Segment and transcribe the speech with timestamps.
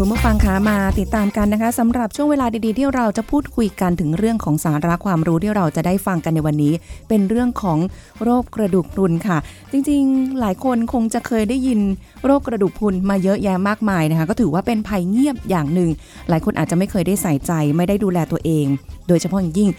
[0.00, 6.74] คุณผู้ฟังคะมาติดตามกันนะคะสำหรับช่วงเวลาดีๆ ที่เราจะพูดคุยกันถึงเรื่องของสาระความรู้ที่เราจะได้ฟังกันในวันนี้
[7.08, 7.78] เป็นเรื่องของ
[8.22, 9.38] โรคกระดูกพรุนค่ะ
[9.72, 11.80] จริงๆ หลายคนคงจะเคยได้ยิน
[12.24, 15.90] โรคกระดูกพรุนมาเยอะแยะมากมายนะคะ ก็ถือว่าเป็นภัยเงียบอย่างหนึ่ง
[16.28, 18.66] หลายคนอาจจะไม่เคยได้ใส่ใจไม่ได้ดูแลตัวเอง
[19.08, 19.70] โดยเฉพาะอย่างยิ่ง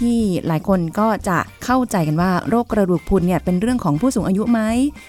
[0.00, 0.16] ที่
[0.46, 4.60] หลายคนก็จะเข้าใจกันว่าโรคกระดูกพรุนเนี่ยเป็นเรื่องของผู้สูงอายุไหม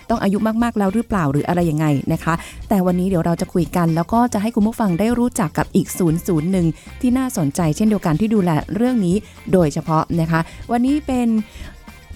[0.10, 2.34] ต้องอายุมากๆแล้วหรือเปล่าหรืออะไรยังไงนะคะ
[2.70, 6.68] แต่วันนี้เดี๋ยวเราจะคุยกัน แล้วก็จะให้คุณผู้ฟังได้รู้จักกับอีกศูนย์ศูนย์หนึ่ง
[7.02, 9.16] ที่น่าสนใจเช่นเดียวกันที่ดูแลเรื่องนี้
[9.54, 10.40] โดยเฉพาะนะคะ
[10.72, 11.30] วันนี้เป็น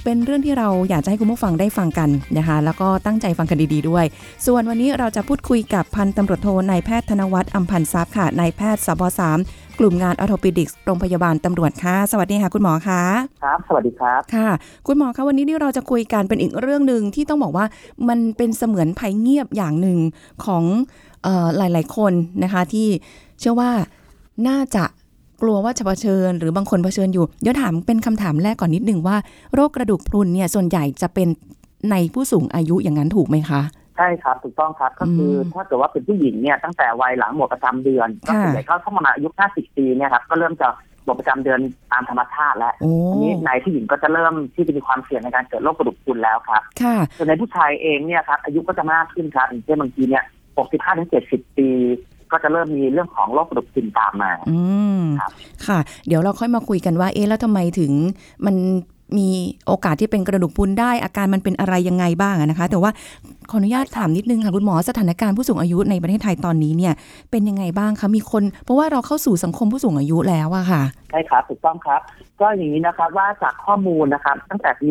[0.03, 4.05] เป็นเรื่องที่เราอยากจะให้คุณผู้ฟังได้ฟังกันนะคะ แล้วก็ตั้งใจฟังกันดี ๆ ด้วย
[4.45, 9.38] ส่วนวันนี้เราจะพูดคุยกับพันตำรวจโทนายแพทย์ธนวัฒน์อัมพันทรัพย์ค่ะนายแพทย์สบสาม
[9.80, 13.04] กลุ่มงานออโทปิดิกส์โรงพยาบาลตำรวจค่ะ สวัสดีค่ะ คุณหมอคะ
[13.44, 14.50] ครับ สวัสดีครับค่ะ
[14.88, 17.66] คุณหมอคะวันนี้ที่เราจะคุยกันเป็นอีกเรื่องหนึ่งที่ต้องบอกว่า
[18.10, 20.00] มันเป็นเสมือนภัยเงียบอย่างหนึ่ง
[20.46, 20.64] ของ
[21.24, 22.14] เออหลาย ๆ คน
[22.44, 22.88] นะคะ ที่
[23.40, 23.72] เชื่อว่า
[24.48, 24.84] น่าจะ
[25.42, 29.18] กลัวว่าจะเผชิญ หรือบางคนเผชิญอยู่เดี๋ยวถามเป็นคำถามแรกก่อนนิดนึงว่า
[29.54, 31.28] โรคกระดูกพรุนเนี่ยส่วนใหญ่จะเป็น
[31.92, 33.62] ในผู้สูงอายุอย่างนั้นถูกไหมคะ
[33.97, 40.67] ใช่ครับถูกต้องครับก็คืออมถ้าเกิดว่าเป็นผู้หญิงเนี่ยตั้งแต่วัยหลังหมดประจำเดือนก็ค่ะส่วนใหญ่ก็เข้ามาอายุ 50 ปีเนี่ยครับก็เริ่มจะ
[41.05, 41.59] หมดประจำเดือน
[41.91, 50.23] ตามธรรมชาติแล้วโอ้อันนี้ในผู้หญิงก็จะเริ่มที่จะมีความเสี่ยงในการเกิดโรคกระดูกพรุนแล้วครับค่ะส่วนในผู้ชายเองเนี่ยครับอายุก็จะมากขึ้นครับอย่างเช่นบางทีเนี่ย
[50.59, 51.69] 65ถึง70 ปี
[52.31, 54.59] ก็จะเริ่มมีเรื่องของโรคกระดูกพรุนตามมาอื
[55.02, 55.31] มครับ
[55.67, 57.92] ค่ะ เดี๋ยวเราค่อยมาคุยกันว่าเอ๊ะแล้วทำไมถึง
[58.45, 58.55] มัน
[59.17, 59.30] มี
[59.67, 62.91] โอกาสที่เป็นกระดูกพรุนได้ อาการมันเป็นอะไรยังไงบ้างอะนะคะ แต่ว่า
[63.49, 66.93] ขออนุญาตถามนิดนึงค่ะคุณหมอสถานการณ์ผู้สูงอายุในประเทศไทยตอนนี้เนี่ย
[67.31, 72.02] เป็นยังไงบ้างคะมีคน เพราะว่าเราเข้าสู่สังคมผู้สูงอายุแล้วอะค่ะใช่ครับถูกต้องครับ
[72.41, 74.87] ก็อย่างนี้นะครับว่าจากข้อมูลนะครับตั้งแต่ปี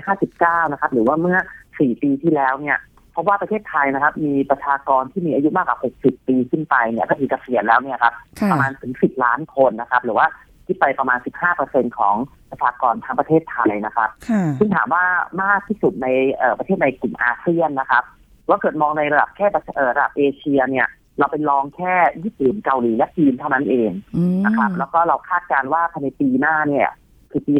[0.00, 1.38] 2559 นะครับหรือว่าเมื่อ
[1.70, 2.78] 4 ปีที่แล้วเนี่ย
[3.12, 10.26] เพราะว่าประเทศไทยนะครับ มีประชากรที่มีอายุมากกว่า 60 ปีขึ้นไปเนี่ยก็คือเกษียณแล้วเนี่ยครับค่ะประมาณถึง 10 ล้านคนนะครับ หรือว่า
[10.66, 11.18] ที่ไปประมาณ
[11.58, 12.14] 15%ของ
[12.50, 15.04] ประชากรทั้งประเทศไทยนะครับค่ะซึ่งถามว่า
[15.42, 18.04] มากที่สุดในเอ่อประเทศในกลุ่มอาเซียนนะครับ
[18.48, 26.88] ว่าเกิดมองในระดับแค่ประเอ่อระดับเอเชียเนี่ย เราเป็นรองแค่ญี่ปุ่นเกาหลีและจีนเท่านั้นเองอืมนะครับ แล้วก็เราคาดการณ์ว่าภายในปีหน้าเนี่ย
[27.30, 27.54] คือปี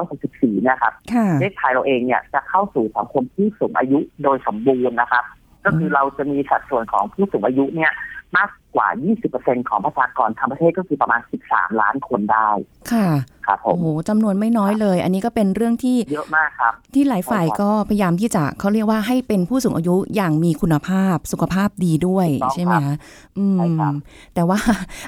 [0.00, 5.24] 2564เนะครับค่ะประเทศไทยเราเองเนี่ยจะเข้าสู่สังคมผู้สูงอายุโดยสมบูรณ์นะครับ
[5.66, 7.92] ก็คือเราจะมีสัดส่วนของผู้สูงอายุเนี่ย
[8.36, 8.88] มากกว่า
[9.28, 12.50] 20%ของประชากรทั้งประเทศก็คือประมาณ 13 ล้านคนได้
[12.92, 13.08] ค่ะ
[13.46, 22.96] ครับผโอ้มโหจำนวนไม่น้อยเลย อันนี้ก็เป็นเรื่องที่เยอะมากครับ ที่หลายฝ่ายก็พยายามที่จะเขาเรียกว่าให้เป็นผู้สูงอายุอย่างมีคุณภาพสุขภาพดีด้วยถูกต้องใช่ไหมคะ
[23.38, 23.92] อืมใช่ครับ
[24.34, 24.58] แต่ว่า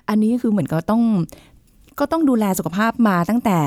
[0.09, 1.03] อันนี้คือเหมือนก็ต้อง
[1.99, 3.59] ก็ต้องดูแลสุขภาพมาตั้งแต่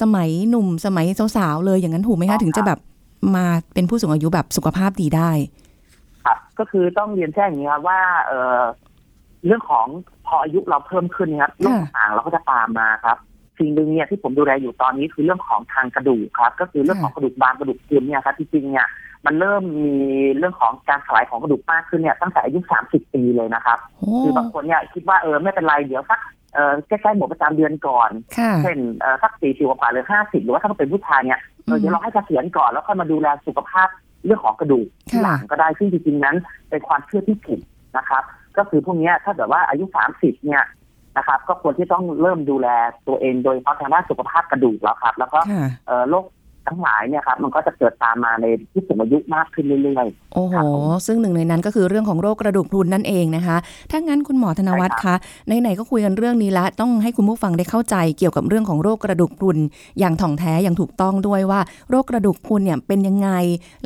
[0.00, 1.06] สมัยหนุ่มสมัย
[1.36, 2.78] สาวๆเลยอย่างนั้นถูกไหมคะถึงจะแบบ
[3.36, 5.63] มาเป็นผู้สูงอายุแบบสุขภาพดีได้ครับ
[6.58, 8.62] ก็คือต้องเรียนแจ้งอย่างนี้ครับว่า เอ่อ
[9.46, 9.86] เรื่องของ
[10.26, 13.18] พออายุเราเพิ่มขึ้นนะครับโรคต่างๆเราก็จะตามมาครับ
[13.58, 18.86] สิ่งหนึ่งเนี่ยที่ผมดูแลอยู่ตอนนี้คือเรื่องของทางกระดูกครับ ก็คือเรื่องของกระดูกบางกระดูกพรุนเนี่ยครับจริงๆเนี่ย
[19.26, 19.94] มันเริ่มมี
[20.38, 26.20] เรื่องของการสลายของกระดูกมากขึ้นเนี่ยตั้งแต่อายุ 30 ปีเลยนะครับโอ้คือบางคนเนี่ยคิดว่าเออไม่เป็นไรเดี๋ยวสัก
[26.54, 33.88] เออใกล้ๆหมดประจำเดือนก่อนค่ะเช่นเอ่อสักสี่สิบกว่าหรือห้าสิบหรือว่าถ้าเป็นผู้ชายเนี่ยเออเดี๋ยวเราให้เกษียณก่อนแล้วค่อยมาดูแลสุขภาพ
[34.24, 36.36] เรื่องของกระดูกที่หลังก็ได้ซึ่งจริงๆนั้น
[36.70, 37.60] เป็นความเชื่อที่ผิด
[37.96, 38.22] นะครับ
[38.56, 40.64] ก็คือพวกเนี้ยถ้าแบบว่าอายุสามสิบเนี่ย
[41.16, 42.68] นะครับ ก็ควรที่ต้องเริ่มดูแล
[43.08, 46.24] ตัวเองโดยเฉพาะทางด้านสุขภาพกระดูกแล้วครับ แล้วก็ค่ะเอ่อโรค
[46.68, 53.56] ทั้งหลายเนี่ยครับมันก็จะเกิดตามมาในที่สูงอายุมากขึ้นเรื่อยโอ้โหครับผมซึ่งหนึ่งในนั้นก็คือเรื่องของโรคกระดูกพรุนนั่นเองนะคะ
[53.90, 59.58] ถ้างั้นคุณหมอธนวัฒน์ใช่ครัคะไหนๆก็คุยกันเรื่องนี้ละ ต้องให้คุณผู้ฟังได้เข้าใจเกี่ยวกับเรื่องของโรคกระดูกพรุน
[59.98, 63.28] อย่างถ่องแท้อย่างถูกต้องด้วยว่า โรคกระดูกพรุนเนี่ยเป็นยังไง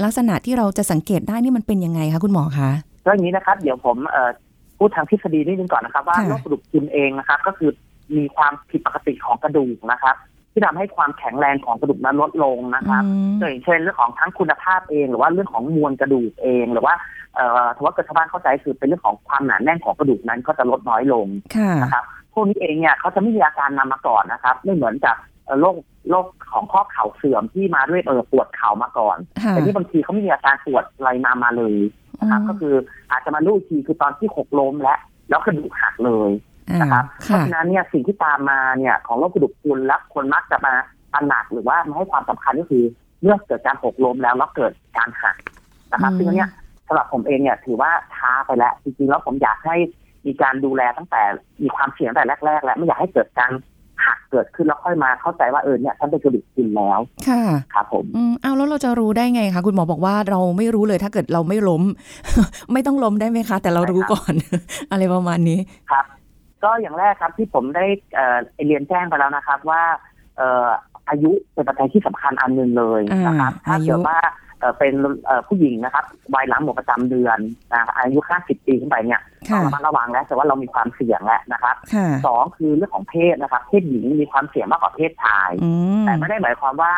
[0.03, 4.31] ลักษณะที่เราจะสังเกตได้นี่มันเป็นยังไงคะคุณหมอคะๆก็อย่างนี้นะครับ เดี๋ยวผมเอ่อ
[4.79, 7.71] พูดทางทฤษฎีนิดนึงก่อนนะครับว่าค่ะโรคกระดูกพรุนเองนะครับก็คือ
[8.17, 10.17] มีความผิดปกติของกระดูกนะครับ
[10.59, 16.95] ที่ทำให้ความแข็งแรงของกระดูกนั้นลดลงนะครับอืมอย่างเช่นเรื่องของทั้งคุณภาพเอง หรือว่าเรื่องของมวลกระดูกเอง หรือว่า
[17.35, 21.27] เอ่อถือว่าเกิดชาวบ้านเข้าใจคือเป็นเรื่องของความหนาแน่นของกระดูกนั้นก็จะลดน้อยลง
[21.57, 25.77] ค่ะนะครับพวกนี้เองเนี่ยเขาจะไม่มีอาการนำมาก่อนนะครับ ไม่เหมือนกับเอ่อโรค
[26.11, 31.77] โรคของข้อเข่าเสื่อมที่มาด้วยเออปวดเข่ามาก่อนค่ะแต่นี่บางทีเขาไม่มีอาการปวดอะไรนำมาเลย
[32.21, 32.75] นะครับก็คือ
[33.11, 34.97] อาจจะมารู้อีกทีคือตอนที่หกล้มและ
[35.29, 40.75] แล้วกระดูกหักเลยอ่า นะครับเพค่ะราะฉะนั้นเนี่ยสิ่งที่ตามมาเนี่ยของโรคกระดูกพรุนและคนมักจะมา
[41.12, 42.85] ตระหนักหรือว่ามาให้ความสำคัญก็คือ
[43.23, 45.37] เมื่อเกิดการหกล้มแล้วแล้วเกิดการหัก
[45.93, 46.50] นะครับอืมซึ่งอันเนี้ย
[46.87, 49.76] สำหรับผมเองเนี่ยถือว่าช้าไปแล้วจริงๆแล้วผมอยากให้
[50.26, 51.23] มีการดูแลตั้งแต่
[51.62, 53.53] มีความเสี่ยงตั้งแต่แรก ๆ แล้วไม่อยากให้เกิดการ
[54.06, 57.43] หักเกิดขึ้นแล้วค่อยมาเข้าใจว่าเออเนี่ยฉันเป็นกระดูกพรุนแล้วค่ะ
[57.75, 61.82] ครับผมอืมเอาแล้วเราจะรู้ได้ไงคะคุณหมอบอกว่าเราไม่รู้เลยถ้าเกิดเราไม่ล้ม
[62.73, 64.35] ไม่ต้องล้มได้ไหมคะ แต่เรารู้ก่อน
[64.91, 65.59] อะไรประมาณนี้
[65.91, 66.05] ครับ
[66.65, 67.85] ก็อย่างแรกครับที่ผมได้
[68.15, 69.83] เอ่อเรียนแจ้งไปแล้วนะครับ ว่า
[70.37, 70.69] เอ่อ
[71.09, 74.19] อายุเป็นปัจจัยที่สำคัญอันหนึ่งเลยนะครับอ่าถ้าอายุเกิดว่า
[74.61, 74.95] เอ่อเป็น
[75.27, 77.39] เอ่อผู้หญิงนะครับวัยหลังหมดประจำเดือน
[77.71, 79.21] นะครับอายุ 50 ปีขึ้นไปเนี่ย
[79.51, 85.71] ต้อค่ะงระมัดระวังแล้วแต่ว่าเรามีความเสี่ยงแล้วนะครับค่ะสองคือเรื่องของเพศนะครับ เพศหญิงมีความเสี่ยงมากกว่าเพศชายอื
[86.03, 86.93] มแต่ไม่ได้หมายความว่า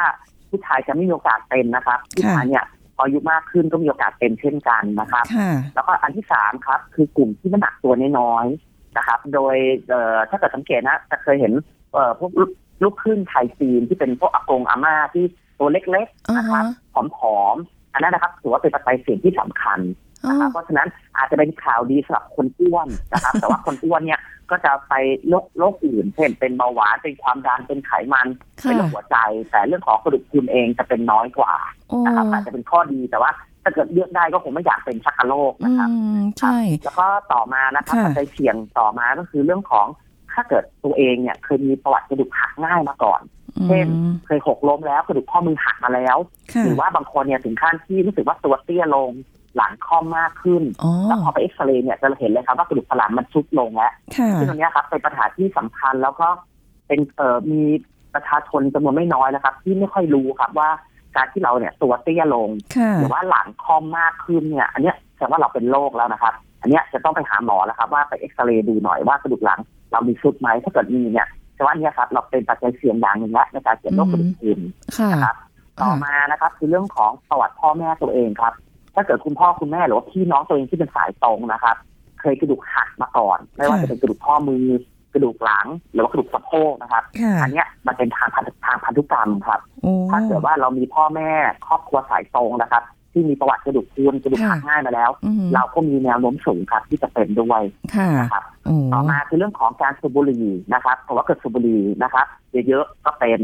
[0.51, 2.65] ผู้ชายจะไม่มีโอกาสเป็นนะครับผู้ชายเนี่ย
[2.97, 9.57] พออายุมากขึ้นก็มีโอกาสเป็นเช่นกันนะครับค่ะแล้วก็อันที่สามครับ คือกลุ่มที่น้ำหนักตัวน้อยๆ นะครับ โดย
[9.89, 11.53] เอ่อถ้าเกิดสังเกตนะจะเคยเห็น
[11.93, 12.51] เอ่อพวกลูก
[12.83, 15.25] ลูกครึ่งไทยจีนที่เป็นพวกอากงอาม่าที่
[15.59, 16.73] ตัวเล็กๆอ่านะครับฮะ
[17.17, 19.81] ผอมๆอันนั้นนะครับถือว่าเป็นปัจจัยเสี่ยงที่สำคัญ
[20.25, 24.21] อ๋อนะครับเพราะฉะนั้นอาจจะเป็นข่าวดีสำหรับคนอ้วนนะครับ แต่ว่าคนอ้วนเนี่ย
[24.51, 24.95] ก็จะไป
[25.29, 28.27] โรคโรคอื่นเช่นเป็นเบาหวานเป็นความดันเป็นไขมัน
[28.63, 29.17] เป็นค่ะโรคหัวใจ
[29.51, 31.55] แต่เรื่องของกระดูกพรุนเองจะเป็นน้อยกว่า
[31.89, 33.31] โอ้นะครับอาจจะเป็นข้อดีแต่ว่า
[33.63, 39.87] ถ้าเกิดเลือกได้ก็คงไม่อยากเป็นชักกะโรคอืนะครับมใช่แล้วก็ต่อมานะครับค่ะปัจจัยเสี่ยงต่อมาก็คือเรื่องของ
[40.33, 43.21] ถ้าเกิดตัวเองเนี่ยเคยมีประวัติกระดูกหักง่ายมาก่อน
[43.67, 46.17] เช่นอืมเคยหกล้มแล้วกระดูกข้อมือหักมาแล้ว
[46.53, 49.11] ค่ะหรือว่าบางคนเนี่ยถึงขั้นที่รู้สึกว่าตัวเตี้ยลง
[49.57, 56.29] หลังค่อมมากขึ้นอ๋อแล้วพอไปเอ็กซเรย์เนี่ยจะเห็นเลยครับว่ากระดูกสันหลังมันทรุดลงแล้วค่ะซึ่งตรงเนี้ยครับเป็นปัญหาที่สำคัญแล้วก็
[56.87, 57.63] เป็นเอ่อมี
[58.15, 60.69] ประชาชนจำนวนไม่น้อยนะครับ ที่ไม่ค่อยรู้ครับว่า
[61.17, 69.61] การที่เราเนี่ยตัวเตี้ยลงค่ะหรือว่าหลังคอมมากขึ้นเนี่ย อันเนี้ยแสดงว่าเราเป็นโรคแล้วนะครับ อันเนี้ยจะต้องไปหาหมอแล้วครับ ว่าไปเอ็กซเรย์ดูหน่อยว่ากระดูกหลัง
[69.93, 74.61] เรามีชุดไหมถ้าเกิดมีเนี่ยแสดงว่าเนี่ยครับ เราเป็นปัจจัยเสี่ยงอย่างหนึ่งแล้วในการเกิดโรคกระดูกพรุน
[74.99, 75.37] ค่ะนะครับ
[75.83, 78.53] ต่อมานะครับ คือเรื่องของประวัติพ่อแม่ตัวเองครับ
[78.95, 81.77] ถ้าเกิดคุณพ่อคุณแม่หรือว่าพี่น้องตัวเองที่เป็นสายตรงนะครับ
[82.21, 84.67] เคยกระดูกหักมาก่อน ไม่ว่าจะเป็นกระดูกข้อมือ
[85.13, 91.31] กระดูกหลังหรือว่ากระดูกสะโพกนะครับค่ะอันเนี้ยมันเป็นทางพันธุทางพันธุกรรมครับโอ้ถ้าเกิดว่าเรามีพ่อแม่
[91.67, 97.63] ครอบครัวสายตรงนะครับ ที่มีประวัติกระดูกพรุนกระดูกหักค่ะง่ายมาแล้วอืมเราก็มีแนวโน้มสูงครับที่จะเป็นด้วย
[97.97, 102.27] ค่ะนะครับโอ้ต่อมาคือเรื่องของการสูบบุหรี่นะครับเพราะว่าเกิดสูบบุหรี่นะครับ
[102.69, 103.41] เยอะๆก็เป็น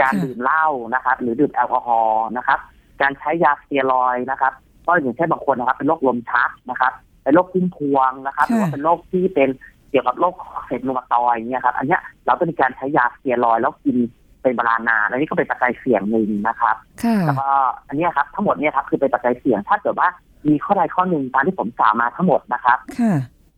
[0.00, 2.58] การดื่มเหล้านะครับ หรือดื่มแอลกอฮอล์นะครับ
[3.00, 4.52] การใช้ยาสเตียรอยด์นะครับ
[4.86, 6.92] ก็อย่างเช่นบางคนนะครับ เป็นโรคลมชักนะครับ
[7.24, 9.48] เป็นโรคพุ่มพวงนะครับ หรือว่าเป็นโรคที่เป็น
[9.90, 13.96] เกี่ยวกับโรคคอเซตรูมาตอยด์เนี่ยครับ อันเนี้ยเราต้องมีการใช้ยาสเตียรอยด์แล้วกิน
[14.42, 17.48] เป็นเวลานานอันนี้ก็เป็นปัจจัยเสี่ยงหนึ่งนะครับค่ะแล้วก็
[17.88, 20.08] อันเนี้ยครับทั้งหมดเนี่ยครับคือเป็นปัจจัยเสี่ยง ถ้าเกิดว่า
[20.48, 23.14] มีข้อใดข้อหนึ่งตามที่ผมกล่าวมาทั้งหมดนะครับค่ะ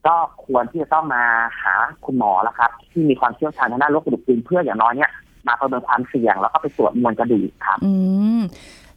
[0.07, 1.25] ก็ควรที่จะต้องมา
[1.61, 1.75] หา
[2.05, 5.11] คุณหมอแล้วครับ ที่มีความเชี่ยวชาญทางด้านโรคกระดูกพรุนเพื่ออย่างน้อยเนี่ย
[5.47, 7.93] มาประเมินความเสี่ยงแล้วก็ไปตรวจมวลกระดูกครับ อื
[8.39, 8.41] ม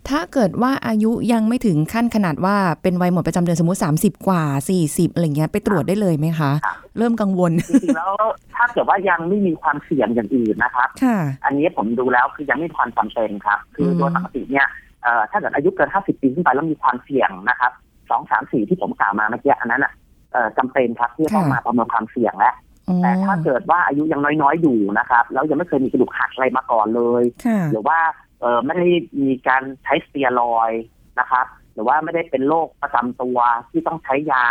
[0.10, 4.44] ถ้าเกิดว่าอายุยังไม่ถึงขั้นขนาดว่าเป็นวัยหมดประจำเดือนสมมติ 30 กว่า
[4.80, 8.14] 40อะไรเงี้ยไปตรวจได้เลยไหมคะครับเริ่มกังวลจริงๆแล้ว
[8.56, 14.68] ถ้าเกิดว่ายังไม่มีความเสี่ยงอย่างอื่นนะครับค่ะอันนี้ผมดูแล้วคือยังไม่มีความจำเป็นครับ คือโดยปกติเนี่ย
[15.04, 17.72] เอ่อถ้าเกิดอายุเกิน 50 ปีขึ้นไปแล้วมีความเสี่ยงนะครับ
[18.10, 19.94] สองสามสี่ที่ผมกล่าวมาเมื่อกี้อันนั้นอะ
[20.34, 22.56] เอ่อจำเป็นครับที่จะต้องค่ะมาประเมินความเสี่ยงแล้ว
[22.90, 28.00] อ๋อแต่ถ้าเกิดว่าอายุยังน้อยๆอยู่นะครับ แล้วยังไม่เคยมีกระดูกหักอะไรมาก่อนเลยค่ะหรือว่า
[28.35, 28.35] เออ
[28.66, 28.90] ไม่ได้
[29.24, 30.84] มีการใช้สเตียรอยด์
[31.20, 33.38] นะครับ หรือว่าไม่ได้เป็นโรคประจำตัว
[33.70, 34.46] ที่ต้องใช้ยา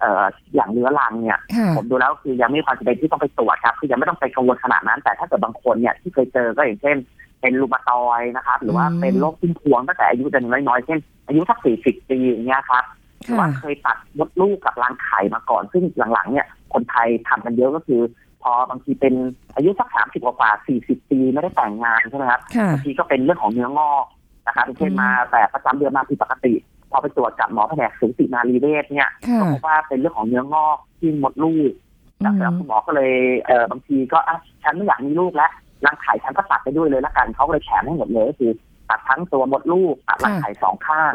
[0.00, 0.24] เอ่อ
[0.54, 6.96] อย่างเรื้อรังเนี่ยค่ะผมดูแล้วคือยังไม่มีความจำเป็นที่ต้องไปตรวจครับ คือยังไม่ต้องไปกังวลขนาดนั้น แต่ถ้าเกิดบางคนเนี่ยที่เคยเจอก็อย่างเช่น
[7.40, 12.84] เป็นรูมาตอยด์นะครับ หรือว่าอืมเป็นโรคพุ่มพวงตั้งแต่อายุยังน้อยๆเช่น อายุสักสี่สิบปีอย่างเงี้ยครับ
[13.22, 19.14] หรือค่ะว่าเคยตัดมดลูกกับรังไข่มาก่อน ซึ่งหลังๆเนี่ยคนไทยทำกันเยอะก็คือพ อ บางทีเป็น
[19.54, 24.04] อายุสักสามสิบกว่าสี่สิบปีไม่ได้แต่งงานใช่ไหมครับค่ะบางทีก็เป็นเรื่องของเนื้องอก
[24.46, 26.54] นะครับอย่างเช่นอืมมาแต่ประจำเดือนมาผิดปกติ
[26.90, 31.72] พอไปตรวจกับหมอแผนกสูตินรีเวชเนี่ยค่ะก็พบว่าเป็นเรื่องของเนื้องอกที่มดลูก
[32.20, 33.12] แล้วแล้วคุณหมอก็เลย
[33.46, 35.50] เออบางทีก็อะฉันไม่อยากมีลูกแล้ว
[35.86, 38.52] รังไข่ฉันก็ตัดไปด้วยเลยละกันเขาก็เลยแถมให้หมดเลยก็คือ
[38.90, 41.12] ตัดทั้งตัวมดลูกตัดรังไข่สองข้าง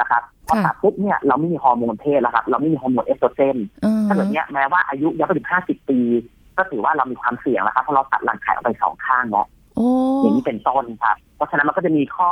[0.00, 5.98] นะครับพอค่ะตัดปุ๊บเนี่ยเราไม่มีฮอร์โมนเพศแล้วครับ เราไม่มีฮอร์โมนเอสโตรเจนอืมถ้าเกิดเนี้ยแม้ว่าอายุยังไม่ถึงห้าสิบปี
[6.58, 9.46] ก็ถือว่าเรามีความเสี่ยงแล้วครับเพราะเราตัดรังไข่ออกไปสองข้างเนาะ
[9.76, 9.88] โอ้
[10.22, 12.30] อย่างนี้เป็นต้นครับ เพราะฉะนั้นมันก็จะมีข้อ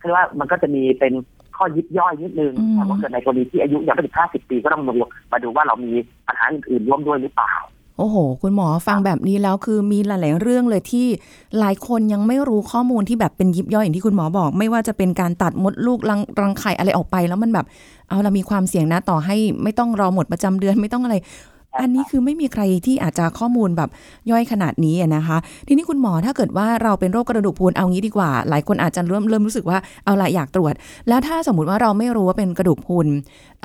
[0.00, 1.12] คือว่ามันก็จะมีเป็น
[1.56, 5.02] ข้อยิบย่อยนิดนึงแต่ว่าเกิดในกรณีที่อายุยังไม่ถึง50ปีก็ต้องมาดู
[5.32, 5.92] มาดูว่าเรามี
[6.26, 7.54] ปัญหาอื่นๆร่วมด้วยหรือเปล่า
[7.98, 11.06] โอ้โห คุณหมอฟังแบบนี้แล้วคือมีหลาย ๆ เรื่องเลยที่
[11.58, 17.66] หลายคนยังไม่รู้ข้อมูลที่แบบเป็นยิบย่อยอย่างที่คุณหมอบอก ไม่ว่าจะเป็นการตัดมดลูกรังรังไข่อะไรออกไป แล้วมันแบบ
[18.08, 21.16] เอาเรามีความเสี่ยงนะต่อให้ไม่ต้องรอหมดประจำเดือนไม่ต้องอะไร
[21.80, 23.90] อันนี้คือไม่มีใครที่อาจจะข้อมูลแบบ
[24.30, 25.36] ย่อยขนาดนี้นะคะ
[25.68, 30.74] ทีนี้คุณหมอถ้าเกิดว่าเราเป็นโรคกระดูกพรุนเอางี้ดีกว่า หลายคนอาจจะเริ่มเริ่มรู้สึกว่าเอาละอยากตรวจ
[31.08, 33.06] แล้วถ้าสมมุติว่าเราไม่รู้ว่าเป็นกระดูกพรุน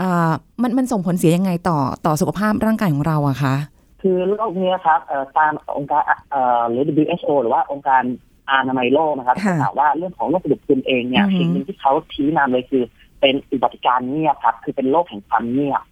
[0.01, 3.55] อ่ามันมันส่งผลเสียยังไงต่อต่อสุขภาพร่างกายของเราอะคะ
[4.01, 8.03] คือโรคเนี้ยครับเอ่อตามองค์การเอ่อหรือ WHO หรือว่าองค์การ
[8.49, 12.83] อนามัยโลกนะครับค่ะกล่าวว่าเรื่องของโรคกระดูกพรุนเองเนี่ยอือฮึสิ่งหนึ่งที่เขาชี้นำเลยคือ
[13.21, 15.83] เป็นอุบัติการณ์เงียบครับ คือเป็นโรคแห่งความเงียบ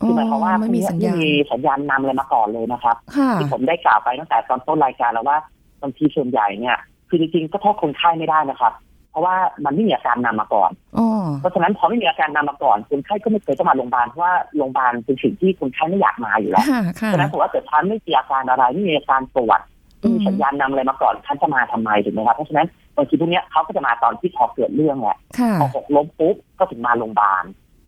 [0.00, 5.38] คือหมายความว่าไม่มีสัญญาณไม่มีสัญญาณนำอะไรมาก่อนเลยนะครับค่ะที่ผมได้กล่าวไปตั้งแต่ตอนต้นรายการแล้วว่า
[5.82, 6.76] บางทีส่วนใหญ่เนี่ย
[7.08, 8.72] คือจริงๆก็โทษคนไข้ไม่ได้นะครับ
[9.10, 11.08] เพราะว่ามันไม่มีอาการนำมาก่อนอ๋อ
[11.40, 19.60] เพราะฉะนั้นพอไม่มีอาการนำมาก่อนคนไข้ก็ไม่เคยจะมาโรงพยาบาลเพราะว่าโรงพยาบาลเป็นสิ่งที่คนไข้ไม่อยากมาอยู่แล้วค่ะค่ะฉะนั้นผมว่าเกิดท่านไม่มีอาการอะไรไม่มีอาการปวด
[19.98, 27.44] ไม่มีสัญญาณนำอะไรมาก่อนท่านจะมาทำไมถูกไหมครับเพราะฉะนั้นบางทีพวกเนี้ยเขาก็จะมาตอนที่พอเกิดเรื่องแหละค่ะพอหกล้มปุ๊บก็ถึงมาโรงพยาบาล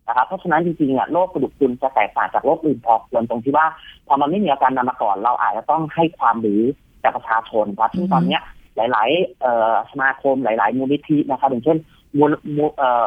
[0.09, 3.65] นะครับเพราะฉะนั้นจริงๆอะโรคกระดูกพรุนจะแตกต่างจากโรคอื่นพอควรตรงที่ว่า
[4.07, 6.61] พอมันไม่มีอาการนำมาก่อน เราอาจจะต้องให้ความรู้
[7.01, 8.41] แก่ประชาชนครับซึ่งตอนเนี้ย
[8.75, 11.77] หลายๆเอ่อสมาคมหลาย ๆ มูลนิธินะครับอย่างเช่น
[12.17, 13.05] มูลมูลเอ่อ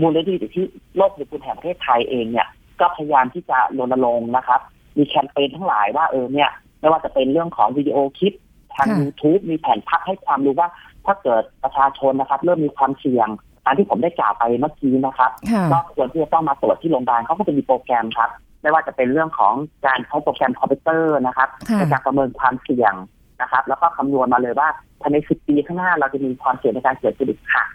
[0.00, 0.64] มูลนิธิที่
[0.96, 2.48] โรคกระดูกพรุนแห่งประเทศไทยเองเนี่ย
[2.80, 4.60] ก็พยายามที่จะรณรงค์นะครับ
[4.98, 8.32] มีแคมเปญทั้งหลายว่าเออเนี่ยไม่ว่าจะเป็นเรื่องของวิดีโอคลิป
[8.74, 10.68] ทางค่ะ YouTube มีแผ่นพับให้ความรู้ว่า
[11.06, 13.28] ถ้าเกิดประชาชนนะครับ เริ่มมีความเสี่ยง
[13.64, 18.30] ตามที่ผมได้กล่าวไปเมื่อกี้นะครับค่ะก็ควรที่จะต้องมาตรวจที่โรงพยาบาลเขาก็จะมีโปรแกรมครับ
[18.62, 19.54] ไม่ว่าจะเป็นเรื่องของ
[19.86, 22.94] การใช้โปรแกรมคอมพิวเตอร์นะครับค่ะในการประเมินความเสี่ยง
[23.42, 24.68] นะครับ แล้วก็คำนวณมาเลยว่า
[25.00, 27.68] ภายใน10ปีข้างหน้าเราจะมีความเสี่ยงในการเกิดกระดูกหัก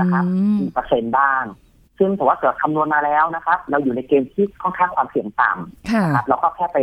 [0.00, 1.44] นะครับอืมกี่เปอร์เซ็นต์บ้าง
[1.98, 6.78] ซึ่งถือว่าเกิดคำนวณมาแล้วนะครับ เราอยู่ในเกณฑ์ที่ค่อนข้างความเสี่ยงต่ำค่ะนะครับเราก็แค่ไป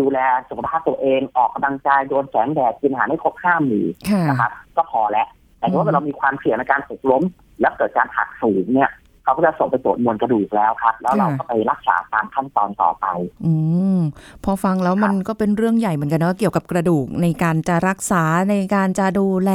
[0.00, 0.18] ดูแล
[0.48, 5.26] สุขภาพตัวเองออกกำลังกายโดนแสงแดดกินอาหารให้ครบห้าหมู่ค่ะนะครับ ก็พอแล้ว
[5.64, 7.22] แต่ถ้าอืมว่าเรามีความเสี่ยงในการหกล้ม
[7.60, 8.90] แล้วเกิดการหักสูงเนี่ย
[9.24, 13.06] เขาก็จะส่งไปตรวจมวลกระดูกแล้วครับ แล้วเราก็ไปรักษาตามขั้นตอนต่อไป
[13.46, 13.52] อื
[13.98, 14.00] ม
[14.44, 19.52] พอฟังแล้วมันก็เป็นเรื่องใหญ่เหมือนกันเนาะเกี่ยวกับกระดูกในการจะรักษาในการจะดูแล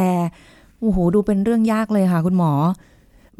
[0.82, 2.51] โอ้โหดูเป็นเรื่องยากเลยค่ะ คุณหมอ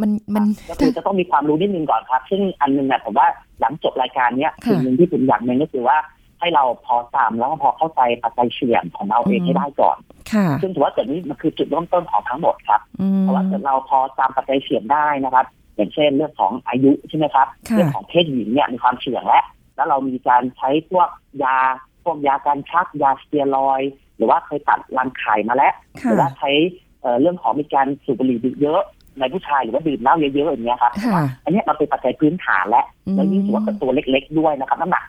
[0.02, 3.28] มันมันก็คือจะต้องมีความรู้นิดนึงก่อนครับ ซึ่งอันหนึงเนี่ยผมว่า
[3.60, 5.98] หลังจบรายการเนี้ยค่ะสิ่งหนึ่งที่ผมอยากเน้นก็คือว่า
[6.40, 10.19] ให้เราพอตามแล้วก็พอเข้าใจปัจจัยเสี่ยงของเราเองอืมให้ได้ก่อนค่ะ
[10.62, 15.46] ซึ่งถือว่าจุดนี้มันคือจุดเริ่มต้นของทั้งหมดครับอืมเพราะว่าเกิดเราพอตามปัจจัยเสี่ยงได้นะครับ
[15.76, 19.44] อย่างเช่นเรื่องของอายุใช่ไหมครับค่ะเรื่องของเพศหญิงเนี่ยมีความเสี่ยงแล้ว
[19.76, 21.10] แล้วเรามีการใช้พวก
[21.44, 21.58] ยา
[22.04, 26.52] พวกยาการชักยาสเตียรอยด์หรือว่าเคยตัดรังไข่มาแล้วหค่ะรือว่าใช้
[27.02, 28.82] เอ่อเรื่องของมีการสูบบุหรี่เยอะ
[29.20, 35.04] ในผู้ชายหรือว่าดื่มเหล้าเยอะๆอย่างเงี้ยครับค่ะอันเนี้ยมันเป็นปัจจัยพื้นฐานแล้วอืมแล้วยิ่งถือว่าเป็นตัวเล็ก ๆ ด้วยนะครับน้ำหนัก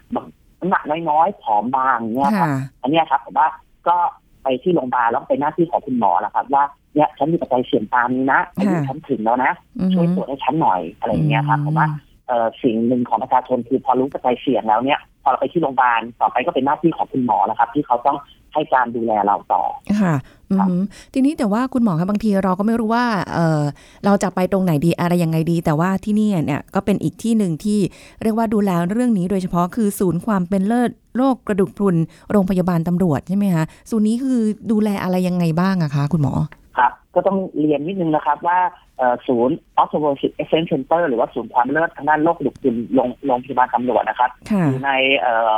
[0.61, 3.49] น้ำหนักน้อยๆผอมบางเนี่ยครับค่ะอันเนี้ยครับผมว่า
[3.89, 3.97] ก็
[4.43, 6.63] ไปที่โรงพยาบาลแล้วเป็นหน้าที่ของคุณหมอแล้วครับ ว่า
[6.95, 11.87] เนี่ยฉันมีปัจจัยเสี่ยงตามนี้นะอายุค่ะฉันถึงแล้วนะอืมช่วยตรวจให้ฉันหน่อยอะไรอย่างเงี้ยครับผมว่า
[12.27, 18.17] เอ่อสิ่งหนึ่งของประชาชนคือพอรู้ปัจจัยเสี่ยงแล้วเนี่ยพอเราไปที่โรงพยาบาลต่อไปก็เป็นหน้าที่ของคุณหมอแล้วครับ ที่เขาต้อง
[18.53, 19.63] ให้การดูแลเราต่อ
[20.01, 20.15] ค่ะ
[20.53, 20.81] อืม
[21.15, 23.63] ทีนี้แต่ว่าคุณหมอคะบางทีเราก็ไม่รู้ว่าเออ
[24.05, 27.79] เราจะไปตรงไหนดีอะไรยังไงดี แต่ว่าที่นี่เนี่ยก็เป็นอีกที่หนึ่งที่
[28.23, 31.97] เรียกว่าดูแลเรื่องนี้โดยเฉพาะคือศูนย์ความเป็นเลิศโรคกระดูกพรุน
[32.31, 34.41] โรงพยาบาลตำรวจใช่ไหมคะศูนย์นี้คือ
[34.71, 36.35] ดูแลอะไรยังไงบ้างอะคะคุณหมอ
[36.79, 38.59] ครับก็ต้องเรียนนิดนึงนะครับว่า
[38.99, 45.55] เอ่อศูนย์ o s t e o p o r o s i s Excellence Center หรือว่าศูนย์ความเลิศทางด้านโรคกระดูกพรุนโรงโรงพยาบาลตำรวจนะครับค่ะอยู่ในเอ่อ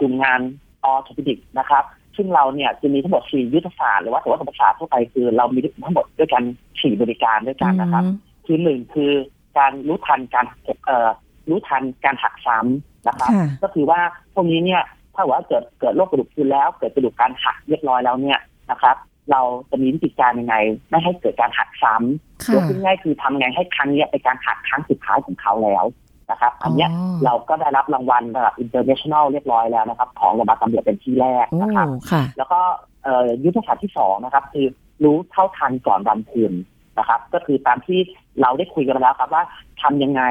[0.00, 0.40] กลุ่มงาน
[0.84, 1.84] ออโทปิดิกนะครับ
[2.16, 6.42] ซึ่งเราเนี่ยจะมีทั้งหมด4ยุทธศาสตร์หรือว่าถือว่าภาษาทั่วไปคือเรามีทั้งหมดด้วยกัน
[6.72, 8.16] 4บริการด้วยกันนะครับอืม
[8.46, 9.12] คือหนึ่งคือ
[9.58, 10.46] การรู้ทันการ
[10.86, 11.08] เอ่อ
[11.48, 14.00] รู้ทันการหักซ้ำนะครับค่ะก็คือว่า
[14.34, 14.82] พวกนี้เนี่ย
[15.14, 18.38] ถ้าว่าเกิดเกิดโรคกระดูกพรุนแล้วเกิดกระดูกการหักเรียบร้อยแล้วเนี่ย
[18.70, 18.96] นะครับ
[19.30, 20.56] เราจะมีวิธีการยังไง
[20.90, 25.84] ไม่ให้เกิดการหักซ้ำค่ะยกง่ายๆคือทำไงให้ครั้งเนี้ยเป็นการหักครั้งสุดท้ายของเขาแล้ว
[26.30, 32.60] นะครับ อันเนี้ยอ๋อเราก็ได้รับรางวัลระดับ international เรียบร้อยแล้วนะครับ ของโรงพยาบาลตำรวจเป็นที่แรกโอ้นะครับค่ะแล้วก็
[33.04, 34.66] เอ่อยุทธศาสตร์ที่สองนะครับ คือ
[35.04, 36.52] รู้เท่าทันก่อนวันคืน
[36.98, 37.98] นะครับ ก็คือตามที่
[38.40, 39.42] เราได้คุยกันมาแล้วครับว่า
[39.82, 40.22] ทำยังไง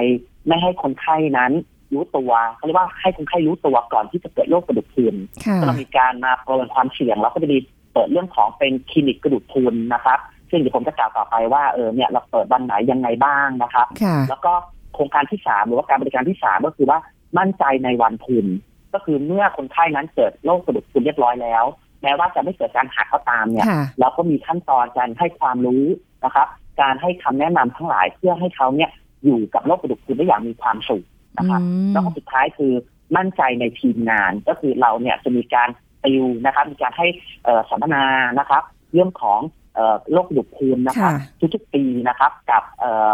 [0.47, 1.51] ไม่ให้คนไข้นั้น
[1.93, 7.57] รู้ตัวเขาเรียกว่าให้คนไข้รู้ตัวก่อนที่จะเกิดโรคกระดูกพรุนค่ะก็เรามีการมาประเมินความเสี่ยงแล้วก็จะมี
[7.93, 10.19] เปิดเรื่องของเป็นคลินิกกระดูกพรุนนะครับ
[10.49, 14.53] ซึ่งเดี๋ยวผมจะกล่าวต่อไปว่าเออเนี่ยเราเปิดวันไหนยังไงบ้างนะครับค่ะแล้วก็
[14.93, 16.99] โครงการที่สามหรือว่าการบริการที่สามก็คือว่า
[17.37, 18.45] มั่นใจในวันทุน
[18.93, 21.63] ก็คือเมื่อคนไข้นั้นเกิดโรคกระดูกพรุนเรียบร้อยแล้ว
[22.01, 25.85] แม้ว่าจะไม่เกิดการหักก็ตามเนี่ยค่ะเราก็มีขั้นตอนการให้ความรู้
[26.25, 26.47] นะครับ
[26.81, 28.89] การให้คำแนะนำทั้งหลายเพื่อให้เขาเนี่ย
[29.23, 31.05] อยู่กับโรคกระดูกพรุนได้อย่างมีความสุข
[31.37, 32.73] นะครับอืมแล้วก็สุดท้ายคือ
[33.17, 35.69] มั่นใจในทีมงานก็คือเราเนี่ยจะมีการ
[36.03, 37.07] ติวนะครับ มีการให้
[37.43, 38.03] เอ่อสัมมนา
[38.39, 39.39] นะครับ เรื่องของ
[39.75, 43.11] เอ่อโรคกระดูกพรุนนะครับค่ะทุกๆปีนะครับ กับเอ่อ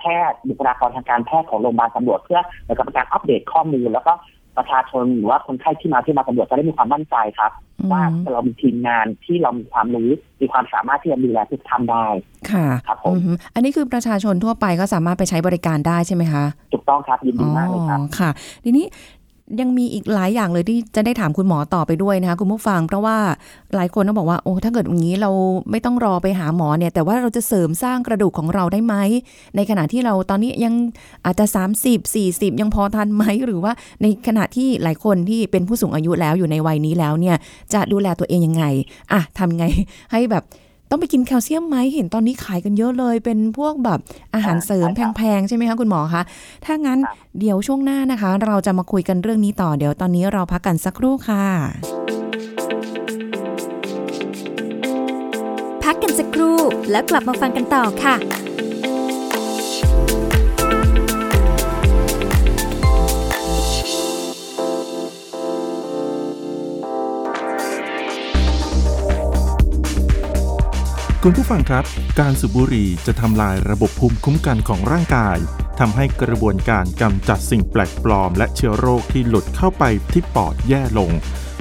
[0.00, 4.12] แพทย์บุคลากรทางการแพทย์ของโรงพยาบาลตำรวจเพื่อเหมือนกับเป็นการอัปเดตข้อมูล แล้วก็
[4.58, 8.02] ประชาชนหรือว่าคนไข้ที่มาที่มาตำรวจจะได้มีความมั่นใจครับอืมว่า
[8.32, 12.06] เรามีทีมงานที่เรามีความรู้มีความสามารถที่จะดูแลทุกท่านได้
[12.50, 18.30] ค่ะครับผมอือฮึอันนี้คือประชาชนทั่วไปก็สามารถไปใช้บริการได้ใช่ไหมคะถูกต้องครับยินดีมากเลยครับอ๋อค่ะ
[18.64, 18.86] ทีนี้
[19.60, 23.16] ยังมีอีกหลายอย่างเลยที่จะได้ถามคุณหมอต่อไปด้วยนะคะคุณผู้ฟัง เพราะว่า
[23.74, 25.30] หลายคนก็บอกว่าโอ้ถ้าเกิดอย่างนี้เรา
[25.70, 28.94] ไม่ต้องรอไปหาหมอเนี่ยแต่ว่าเราจะเสริมสร้างกระดูกของเราได้ไหม
[29.56, 30.74] ในขณะที่เราตอนนี้ยัง
[31.24, 31.46] อาจจะ
[31.84, 37.36] 30 40 ยังพอทันไหม หรือว่าในขณะที่หลายคนที่เป็นผู้สูงอายุแล้วอยู่ในวัยนี้แล้วเนี่ย
[37.74, 38.64] จะดูแลตัวเองยังไง
[39.12, 39.64] อะทำไง
[40.12, 40.44] ให้แบบ
[40.90, 44.00] ต้องไปกินแคลเซียมไหมเห็นตอนนี้ขายกันเยอะเลย เป็นพวกแบบ
[44.34, 46.22] อาหารเสริมใช่ครับแพงๆ ใช่ไหมคะคุณหมอคะ
[46.64, 51.44] ถ้างั้นครับเดี๋ยวช่วงหน้านะคะ เราจะมาคุยกันเรื่องนี้ต่อเดี๋ยวตอนนี้เราพักกันสักครู่ค่ะ
[55.84, 56.58] พักกันสักครู่
[56.90, 58.14] แล้วกลับมาฟังกันต่อค่ะ
[71.24, 71.84] คุณผู้ฟังครับ
[72.20, 75.38] การสูบบุหรี่จะทำลายระบบภูมิคุ้มกันของร่างกาย
[75.80, 81.10] ทำให้กระบวนการกำจัดสิ่งแปลกปลอม และเชื้อโรคที่หลุดเข้าไปที่ปอดแย่ลง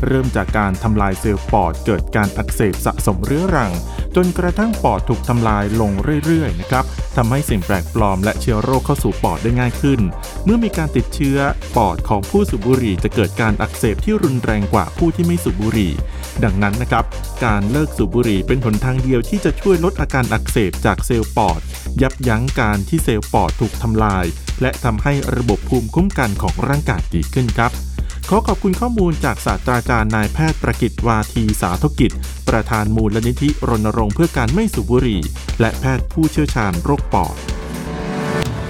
[0.06, 3.72] เริ่มจากการทำลายเซลล์ปอดเกิดการอักเสบสะสมเรื้อรัง
[4.16, 5.92] จนกระทั่งปอดถูกทำลายลง
[6.26, 6.86] เรื่อยๆนะครับ
[7.16, 10.00] ทำให้สิ่งแปลกปลอมและเชื้อโรคเข้าสู่ปอดได้ง่ายขึ้น
[10.46, 11.38] เมื่อมีการติดเชื้อ
[11.78, 15.92] ปอดของผู้สูบบุหรี่จะเกิดการอักเสบที่รุนแรงกว่าผู้ที่ไม่สูบบุหรี่
[16.44, 17.06] ดังนั้นนะครับ
[17.46, 21.60] การเลิกสูบบุหรี่เป็นหนทางเดียวที่จะช่วยลดอาการอักเสบจากเซลล์ปอด
[22.02, 24.26] ยับยั้งการที่เซลล์ปอดถูกทำลาย
[24.62, 27.74] และทำให้ระบบภูมิคุ้มกันของร่างกายดีขึ้นครับ
[28.30, 32.12] ขอขอบคุณข้อมูลจากศาสตราจารย์นายแพทย์ประกิตวาทีสาธกิจ
[32.50, 35.22] ประธานมูลนิธิรณรงค์เพื่อการไม่สูบบุหรี่
[35.60, 37.36] และแพทย์ผู้เชี่ยวชาญโรคปอด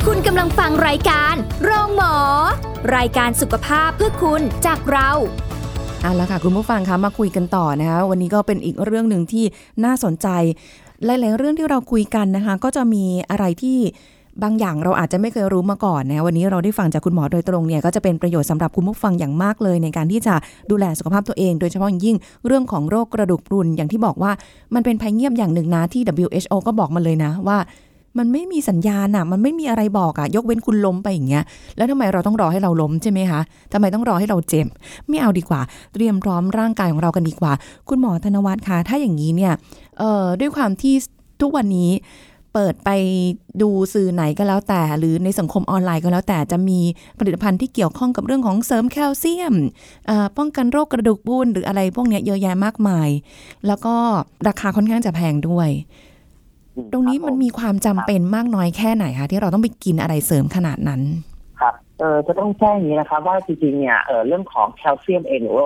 [0.05, 2.15] คุณกำลังฟังรายการ โรงหมอ
[2.95, 5.09] รายการสุขภาพเพื่อคุณจากเรา
[6.01, 9.45] เอาละค่ะคุณผู้ฟังคะมาคุยกันต่อนะคะวันนี้ก็เป็นอีกเรื่องหนึ่งที่
[9.85, 10.27] น่าสนใจ
[11.05, 13.79] หลาย ๆ เรื่องที่เราคุยกันนะคะ ก็จะมีอะไรที่
[14.43, 20.35] บางอย่างเราอาจจะไม่เคยรู้มาก่อนนะวันนี้เราได้ฟังจากคุณหมอโดยตรงเนี่ยก็จะเป็นประโยชน์สำหรับคุณผู้ฟังอย่างมากเลย ในการที่จะ
[20.71, 24.31] ดูแลสุขภาพตัวเอง โดยเฉพาะยิ่งเรื่องของโรคกระดูกพรุนอย่างที่บอกว่า
[24.73, 27.59] มันเป็นภัยเงียบอย่างหนึ่งนะที่ WHO ก็บอกมาเลยนะว่า
[28.17, 31.43] มันไม่มีสัญญาณอะมันไม่มีอะไรบอกอะยกเว้นคุณล้มไปอย่างเงี้ย
[31.77, 33.41] แล้วทำไมเราต้องรอให้เราล้มใช่ไหมคะ
[33.73, 34.67] ทำไมต้องรอให้เราเจ็บ
[35.09, 35.61] ไม่เอาดีกว่า
[35.93, 37.53] เตรียมพร้อมร่างกายของเรากันดีกว่า
[37.89, 39.53] คุณหมอธนวัฒน์คะ ถ้าอย่างนี้เนี่ย
[39.99, 40.95] เอ่อ ด้วยความที่
[41.41, 41.89] ทุกวันนี้
[42.59, 42.89] ปิดไป
[43.61, 46.79] ดูสื่อไหนก็แล้วแต่ หรือในสังคมออนไลน์ก็แล้วแต่จะมี
[47.19, 49.55] ผลิตภัณฑ์ที่เกี่ยวข้องกับเรื่องของเสริมแคลเซียม
[50.37, 53.09] ป้องกันโรคกระดูกพรุนหรืออะไรพวกนี้เยอะแยะมากมาย
[53.67, 53.95] แล้วก็
[54.47, 55.69] ราคาค่อนข้างจะแพงด้วย
[56.91, 61.01] ตรงนี้มันมีความจำเป็นมากน้อยแค่ไหนคะที่เราต้องไปกินอะไรเสริมขนาดนั้น
[61.99, 65.65] เออจะต้องแจ้งอย่างนี้นะครับว่าจริงๆเนี่ยเออเรื่องของแคลเซียมเองหรือว่า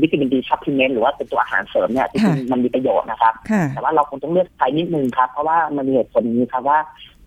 [0.00, 6.78] วิตามินดี supplement หรือว่าเป็นตัวอาหารเสริมเนี่ยจริงค่ะๆมันมีประโยชน์นะครับค่ะแต่ว่าเราคงต้องเลือกใช้นิดนึงครับ เพราะว่ามันมีเหตุผลนี้ครับว่า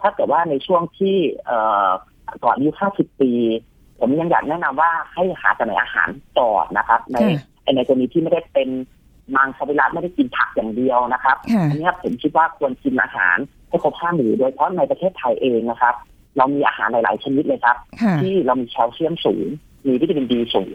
[0.02, 1.16] ถ้าเกิดว่าในช่วงที่
[1.46, 1.90] เอ่อ
[2.44, 3.32] ก่อนอายุ50 ปี
[4.00, 7.18] ผมยังอยากแนะนำว่าให้หาแต่ในอาหารก่อนนะครับ ใน
[7.66, 8.70] ค่ะในกรณีที่ไม่ได้เป็น
[9.36, 13.38] มังสวิรัตไม่ได้กินผักอย่างเดียวนะครับค่ะอันเนี้ยผมคิดว่าควรกินอาหาร
[13.70, 15.96] ให้ครบห้าหมู่โดยเฉพาะในประเทศไทยเองนะครับ
[16.38, 19.46] เรามีอาหารหลาย ๆ ชนิดเลยครับค่ะที่เรามีแคลเซียมสูง
[19.86, 20.72] มีวิตามินดีสูง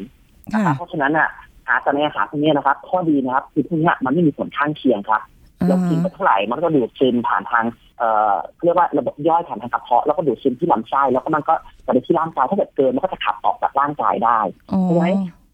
[0.52, 1.28] นะค่ะครับเพราะฉะนั้นอะ
[1.66, 5.22] หาแต่ในอาหารพวกนี้นะครับ ข้อดีนะครับคือพวกเนี้ยมันไม่มีผลข้างเคียงครับ
[5.68, 7.64] เรากินไปเท่าไหร่มันก็ดูดซึมผ่านทาง
[7.98, 11.54] เอ่อเรียกว่าระบบย่อยผ่านทางกระเพาะแล้วก็ดูดซึมที่ลำไส้แล้วก็มันก็
[11.86, 14.38] กระเด็นที่ร่างกายถ้าเกิดเกินมันก็จะขับออกจากร่างกายได้
[14.72, 15.06] อ๋อใช่ไหม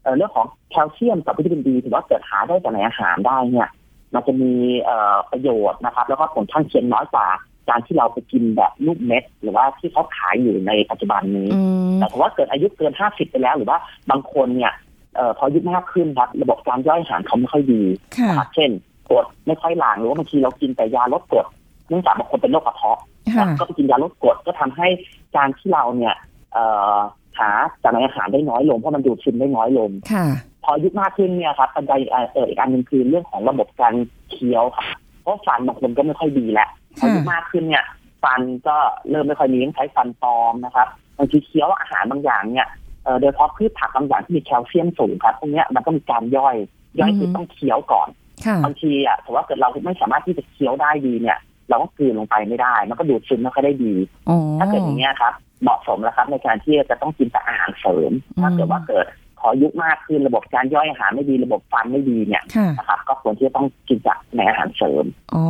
[0.03, 3.69] เอ่อเรื่องของแคลเซียมกับวิตามินดีถือว่าเกิดหาได้จากในอาหารได้เนี่ย
[4.13, 7.27] มันจะมีเอ่อประโยชน์นะครับ แล้วก็ผลข้างเคียงน้อยกว่า
[7.69, 11.61] การที่เราไปกินแบบลูกเม็ด หรือว่าที่เขาขายอยู่ในปัจจุบันนี้อื
[11.93, 13.77] มแต่ถือว่าเกิดอายุเกิน50ไปแล้ว หรือว่า
[14.09, 14.73] บางคนเนี่ย
[15.15, 17.81] เอ่อพออายุมากขึ้นครับระบบการย่อยอาหารเขาไม่ค่อยดี
[18.17, 18.69] ค่ะนะครับเช่น
[19.09, 21.47] กรดไม่ค่อยหลั่งหรือว่าบางทีเรากินแต่ยาลดกรด
[21.89, 22.99] เนื่องจากบางคนเป็นโรคกระเพาะ
[23.35, 24.87] ค่ะก็ไปกินยาลดกรดก็ทำให้
[25.35, 26.15] การที่เราเนี่ย
[26.53, 26.97] เอ่อ
[27.39, 27.49] หา
[27.83, 30.25] จากในอาหารได้น้อยลงเพราะมันดูดซึมได้น้อยลงค่ะ
[30.63, 33.93] พออายุมากขึ้นเนี่ยครับปัจจัยเอ่อเอ่ออีกอันหนึ่งคือเรื่องของระบบการ
[34.31, 34.85] เคี้ยวครับ
[35.21, 37.83] เพราะฟันบางคนก็ไม่ค่อยดีแล้ว พออายุมากขึ้นเนี่ย
[38.23, 38.77] ฟันก็
[39.09, 42.67] เริ่มไม่ค่อยมีต้องใช้ฟันปลอมนะครับบางทีเคี้ยวอาหารบางอย่างเนี่ย
[43.03, 46.55] เอ่อโดยเฉพาะพืชผักบางอย่างที่มีแคลเซียมสูงครับพวกเนี้ยมันก็มีการย่อย
[46.99, 48.09] ย่อยคือต้องเคี้ยวก่อน
[48.45, 51.37] ค่ะบางทีอะถือว่าเกิดเราไม่สามารถที่จะเคี้ยวได้ดีเนี่ย
[51.69, 53.93] เราก็กลืนลงไปไม่ได้ มันก็ดูดซึมไม่ค่อยได้ดี
[54.29, 55.33] อ๋อถ้าเกิดอย่างเงี้ยครับ
[55.63, 59.05] เหมาะสมแล้วครับ ในการที่จะต้องกินแต่อาหารเสริม ถ้าเกิดว่าเกิด
[59.39, 65.45] ขออายุมากขึ้นระบบการย่อยอาหารไม่ดีระบบฟันไม่ดีเนี่ยค่ะนะครับก็ควรที่จะต้องกินจากในอาหารเสริมอ๋อ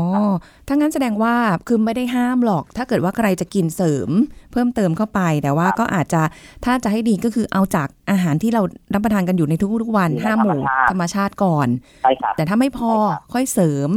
[0.68, 1.36] ถ้างั้นแสดงว่า
[1.68, 4.10] คือไม่ได้ห้ามหรอก ถ้าเกิดว่าใครจะกินเสริม
[4.52, 6.22] เพิ่มเติมเข้าไป แต่ว่าก็อาจจะ
[6.66, 8.62] ถ้าจะให้ดีก็คือเอาจากอาหารที่เรา
[8.94, 11.68] รับประทานกันอยู่ในทุกๆวันอยู่ในห้าหมู่ธธรรรรมมชาชาติติก่อน
[12.04, 13.90] ใช่ครับแต่ถ้าไม่พอใช่ครับค่อยเสริม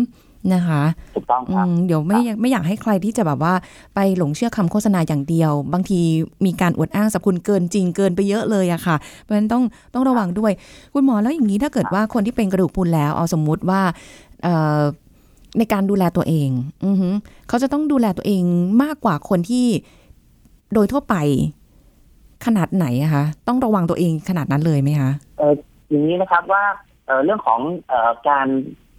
[0.54, 0.82] นะคะ
[1.16, 3.54] ถูกต้องอืครับมเดี๋ยวไม่ไม่อยากให้ใครที่จะแบบว่า
[3.94, 6.00] ไปหลงเชื่อคำโฆษณาอย่างเดียว บางที
[6.46, 9.62] มีการอวดอ้างสรรพคุณเกินจริงเกินไปเยอะเลยอะค่ะ เพราะฉะนั้นต้อง
[9.94, 10.52] ต้องระวังด้วย
[10.94, 13.80] คุณหมอแล้วอย่างนี้ถ้าเกิดว่าคนที่เป็นกระดูกพรุนแล้วเอาสมมุติว่า
[14.42, 14.80] เอ่อ
[15.58, 16.50] ในการดูแลตัวเอง
[16.86, 17.08] อือฮึ
[17.48, 18.42] เขาจะต้องดูแลตัวเอง
[18.82, 19.66] มากกว่าคนที่
[20.74, 21.14] โดยทั่วไป
[22.46, 25.54] ขนาดไหนอะคะต้องระวังตัวเองขนาดนั้นเลยไหมคะเออ
[25.88, 26.62] อย่างนี้นะครับว่า
[27.06, 28.89] เอ่อเรื่องของเอ่อการเอ่อ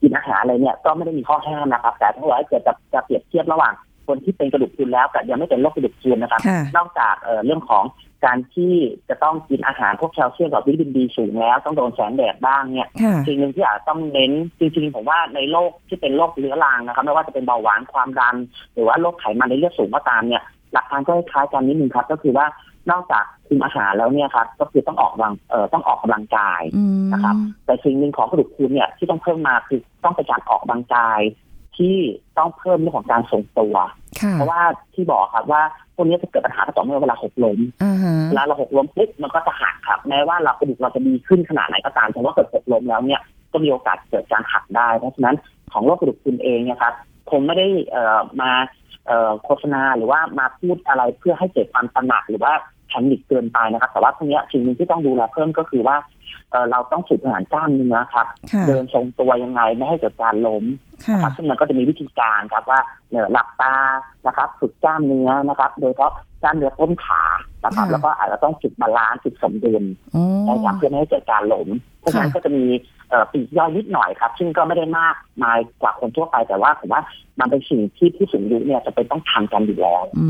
[0.00, 3.72] กินอาหารอะไรเนี่ยก็ไม่ได้มีข้อห้ามนะครับ แต่ถ้าว่าเกิดจะจะเปรียบเทียบระหว่าง
[4.06, 7.84] คนที่เป็นกระดูกพรุนแล้วกับยังไม่เป็นโรคกระดูกพรุนนะครับค่ะนอกจากเอ่อเรื่องของ
[8.24, 8.74] การที่
[9.08, 18.36] จะต้องกินอาหารพวกแคลเซียมกับวิตามินดีสูงแล้วต้องโดนแสงแดดบ้างเนี่ยค่ะสิ่งหนึ่งที่อาจจะต้องเน้นจริงๆผมว่าในโรคที่เป็นโรคเรื้อรังนะครับไม่ว่าจะเป็นเบาหวานความดัน
[18.74, 22.46] หรือว่าโรคไขมันในเลือดสูงก็ตามเนี่ยหลักการก็คล้ายๆกันนิดนึงครับ ก็คือว่า
[22.90, 31.20] นอกจากคุมอาหารแล้วเนี่ยครับ ก็คือต้องออกกำลังเอ่อต้องออกกำลังกายอืมนะครับ แต่สิ่งหนึ่งของกระดูกพรุนเนี่ยที่ต้องเพิ่มมาคือต้องเป็นการออกกำลังกาย
[31.76, 31.96] ที่
[32.38, 33.74] ต้องเพิ่มเรื่องของการทรงตัว
[34.22, 34.60] ค่ะเพราะว่า
[34.94, 35.62] ที่บอกครับว่า
[35.94, 43.20] พวกนี้จะเกิดปัญหาต่อเมื่อเวลาหกล้มอ่าฮะเวลาเราหกล้มปุ๊บมันก็จะหักครับ แม้ว่าเรากระดูกเราจะดีขึ้นขนาดไหนก็ตามแต่ว่าเกิดหกล้มแล้วเนี่ย
[43.52, 45.36] ก็มีโอกาสเกิดการหักได้ เพราะฉะนั้น
[45.72, 46.94] ของโรคกระดูกพรุนเองเนี่ยครับ
[47.30, 48.50] คงไม่ได้เอ่อมา
[49.06, 52.52] เอ่อโฆษณาหรือว่ามาพูดอะไรเพื่อให้เกิดความตระหนักหรือว่า
[52.94, 55.96] panic เกินไปนะครับ แต่ว่าตรงเนี้ยสิ่งหนึ่งที่ต้องดูแลเพิ่มก็คือว่า
[56.50, 60.64] เอ่อเราต้องฝึกอาหารกล้ามเนื้อครับค่ะเดินทรงตัวยังไงไม่ให้เกิดการล้ม
[61.06, 62.80] ค่ะครับซึ่งมันก็จะมีวิธีการครับว่า
[63.10, 63.74] เนี่ยหลับตา
[64.26, 67.22] นะครับ ฝึกกล้ามเนื้อนะครับ โดยเฉพาะกล้ามเนื้อต้นขา
[67.64, 71.66] นะครับค่ะแล้วก็อาจจะต้องฝึก balance ฝึกสมดุลอ๋อนะครับเพื่อไม่ให้เกิดการหลง
[72.00, 72.64] เพราะฉะนั้นค่ะก็จะมี
[73.10, 77.02] เอ่อปีกย่อยนิดหน่อยครับ ซึ่งก็ไม่ได้มากมายกว่าคนทั่วไปแต่ว่าผมว่า
[77.40, 80.28] มันเป็นสิ่งที่ผู้สูงอายุเนี่ยจะเป็นต้องทำกันอยู่แล้วอื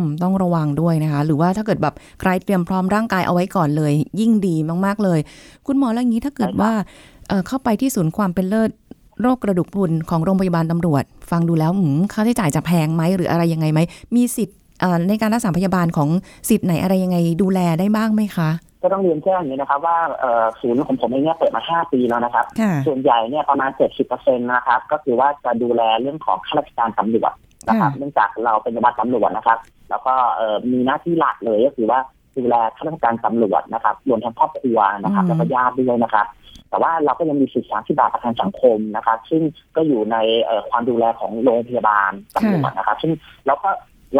[0.00, 5.20] มต้องระวังด้วยนะคะ หรือว่าถ้าเกิดแบบใครเตรียมพร้อมร่างกายเอาไว้ก่อนเลย ยิ่งดีมาก ๆเลย
[5.66, 6.72] คุณหมอแล้วอย่างนี้ถ้าเกิดใช่ครับว่า
[7.28, 8.70] เอ่อเข้าไปที่ศูนย์ความเป็นเลิศ
[9.22, 13.80] โรคกระดูกพรุนของโรงพยาบาลตำรวจ ฟังดูแล้วอืมค่าใช้จ่ายจะแพงไหมหรืออะไรยังไงไหม
[14.16, 14.67] มีสิทธิ์เอ่อ
[15.08, 16.08] ในการรักษาพยาบาลของ
[16.48, 18.50] สิทธิ์ไหนอะไรยังไงดูแลได้บ้างไหมคะ
[18.82, 23.70] ก็ต้องเรียนแจ้งอย่างนี้นะครับ ว่าเอ่อศูนย์ของผมเองเนี่ยเปิดมา 5 ปีแล้วนะครับค่ะส่วนใหญ่เนี่ยประมาณ
[24.08, 27.32] 70%นะครับ ก็คือว่าจะดูแลเรื่องของข้าราชการตำรวจ
[27.68, 29.58] นะครับค่ะเนื่องจากเราเป็นโรงพยาบาลตำรวจนะครับ
[29.90, 32.00] แล้วก็เอ่อมีหน้าที่หลักเลยก็คือว่า
[32.38, 36.26] ดูแลข้าราชการตำรวจนะครับ รวมทั้งครอบครัวนะครับ แล้วก็ญาติด้วยนะครับ
[36.70, 39.42] แต่ว่าเราก็ยังมีสิทธิสามสิบบาทประกันสังคมนะครับ ซึ่ง
[39.76, 43.12] ก็อยู่ในเอ่อความดูแลของโรงพยาบาลตำรวจนะครับ ซึ่ง
[43.46, 43.70] เราก็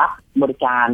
[0.00, 0.10] รับ
[0.42, 0.86] บริการ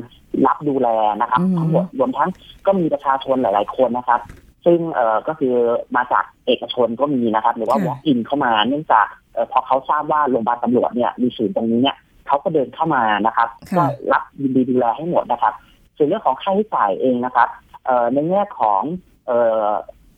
[0.47, 0.89] รับดูแล
[1.21, 2.29] นะครับอืมทั้งหมดรวมทั้ง
[2.67, 4.21] ก็มีประชาชนหลาย ๆ คนนะครับ
[4.65, 5.55] ซึ่งเอ่อก็คือ
[5.97, 15.55] มาจากเอกชนก็มีนะครับ หรือว่าค่ะ walk in เข้ามาเนื่องจากเอ่อพอเขาทราบว่าโรงพยาบาลตำรวจเนี่ยมีศูนย์ตรงนี้เนี่ยเขาก็เดินเข้ามานะครับค่ะก็รับยินดีดูแลให้หมดนะครับ
[15.97, 17.49] ส่วนเรื่องของค่าใช้จ่ายเองนะครับ
[17.85, 18.83] เอ่อในแง่ของ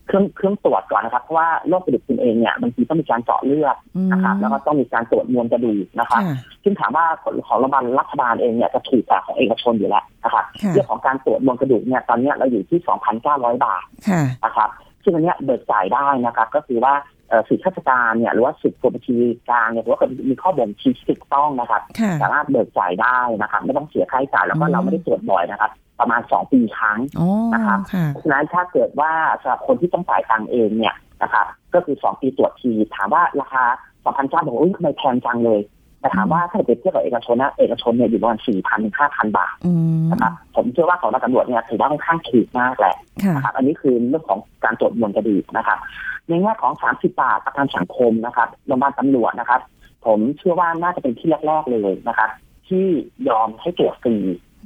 [0.09, 7.05] เอ่อเครื่องเครื่องตรวจก่อนนะครับเพราะว่าโรคกระดูกพรุนเองเนี่ยบางทีต้องมีการเจาะเลือดอืมนะครับแล้วก็ต้องมีการตรวจมวลกระดูกนะครับค่ะซึ่งถามว่า
[7.47, 12.81] ของโรงพยาบาลรัฐบาลเองเนี่ยจะถูกกว่าของเอกชนอยู่แล้วนะครับค่ะเรื่องของการตรวจมวลกระดูกเนี่ยตอนเนี้ยเราอยู่ที่
[13.23, 14.71] 2,900 บาทค่ะนะครับ
[15.03, 17.16] ซึ่งอันเนี้ยเบิกจ่ายได้นะครับ ก็คือว่าเอ่อ
[17.49, 19.15] สิทธิข้าราชการเนี่ยหรือว่าสิทธิกรมบัญชี
[19.49, 33.65] กลางเนี่ยหรือว่ามีข้อบ่งชี้ที่ถูกต้องนะครับค่ะสามารถเบิกจ่ายได้นะครับ ไม่ต้องเสียค่าใช้จ่ายแล้วก็อืมเราไม่ได้ตรวจบ่อยนะครับ ประมาณ2ปีครั้งอ๋อนะครับค่ะเพราะฉะนั้นถ้าเกิดว่าสำหรับคนที่ต้องจ่ายตังค์เองเนี่ยนะครับก็คือ2ปีตรวจทีถามว่าราคา
[34.05, 35.61] 2,000จ้าบอกว่าอุ้ยทำไมแพงจังเลย
[36.01, 45.79] แต่ถามว่าถ้าเปรียบเทียบกับเอกชนนะเอกชนเนี่ยอยู่ประมาณ4,000ถึง5,000บาทอืมนะครับผมเชื่อว่าของตำรวจเนี่ยถือว่าค่อนข้างถูกมากแหละค่ะนะครับอันนี้คือเรื่องของการตรวจมวลกระดูกนะครับ
[46.29, 49.61] ในแง่ของ 30 บาทประกันสังคมนะครับโรงพยาบาลตำรวจนะครับ
[50.07, 52.31] ผมเชื่อว่าน่าจะเป็นที่แรกๆเลยนะครับ
[52.69, 52.87] ที่
[53.29, 54.17] ยอมให้ตรวจฟรี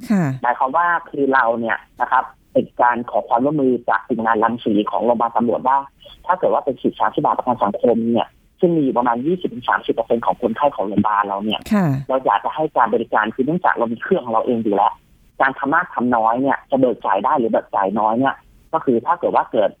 [0.09, 5.77] ค่ะหมายความว่าคือเราเนี่ยนะครับเป็นการขอความร่วมมือจากทีมงานรังสีของโรงพยาบาลตำรวจว่า
[6.25, 8.27] ถ้าเกิดว่าเป็นสิทธิ30บาทประกันสังคมเนี่ย
[8.59, 9.17] ซึ่งมีอยู่ประมาณ
[9.71, 14.93] 20-30%ของคนไข้ของโรงพยาบาลเราเนี่ยค่ะเราอยากจะให้การบริการคือเนื่องจากเรามีเครื่องของเราเองอยู่แล้ว
[15.41, 18.35] การทำมากทำน้อยเนี่ยจะเบิกจ่ายได้หรือเบิกจ่ายน้อยเนี่ย
[18.73, 19.80] ก็คือถ้าเกิดว่าเกิดเ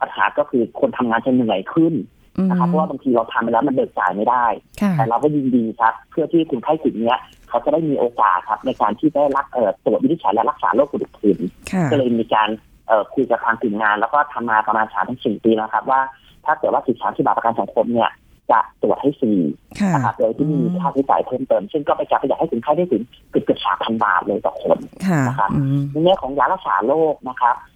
[0.00, 1.94] ปัญหาก็คือคนทำงานจะเหนื่อยขึ้น
[2.38, 4.46] อืมนะครับเพราะว่าบางทีเราทำไปแล้วมันเบิกจ่ายไม่ได้
[4.80, 11.38] ค่ะแต่เราก็ยินดีครับ เพื่อที่คนไข้กลุ่มเนี้ยเขาจะได้มีโอกาสครับ ในการที่ได้รับเอ่อตรวจวินิจฉัยและรักษาโรคกระดูกพรุน
[11.72, 12.48] ค่ะก็เลยมีการ
[12.88, 16.00] เอ่อคุยกับทางกลุ่มงาน แล้วก็ทำมาประมาณสามถึงสี่ปีแล้วครับ ว่า
[16.44, 18.10] ถ้าเกิดว่าสิทธิสามสิบบาทประกันสังคมเนี่ย
[18.50, 19.32] จะตรวจให้ฟรี
[19.80, 27.75] ค่ะนะครับโดยที่ไม่มีค่าใช้จ่ายเพิ่มเติม ซึ่งก็ไปจะขยายให้ถึงค่าได้ถึงเกือบเกือบสามพันบาทเลยต่อคนค่ะนะครับอืมในแง่ของยารักษาโรคนะครับเอ่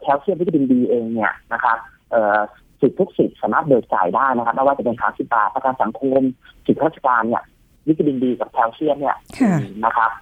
[0.00, 1.76] แคลเซียมวิตามินดีเองเนี่ยนะครับ
[2.10, 2.38] เอ่อ
[2.80, 6.20] สิทธิทุกสิทธิ์สามารถเบิกจ่ายได้นะครับไม่ว่าจะเป็นทางสิบบาทประกันสังคม
[6.66, 7.42] สิทธิราชการเนี่ย
[7.88, 10.12] วิตามินดีกับแคลเซียมเนี่ยค่ะมีนะครับ